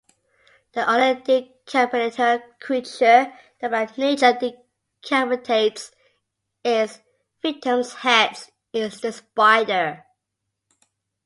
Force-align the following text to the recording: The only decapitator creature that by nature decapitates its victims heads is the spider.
The 0.73 0.91
only 0.91 1.21
decapitator 1.67 2.41
creature 2.59 3.37
that 3.59 3.69
by 3.69 3.87
nature 3.97 4.33
decapitates 5.03 5.91
its 6.63 7.01
victims 7.43 7.93
heads 7.93 8.49
is 8.73 8.99
the 8.99 9.11
spider. 9.11 10.05